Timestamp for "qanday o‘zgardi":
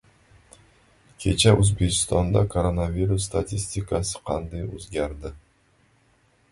4.31-5.37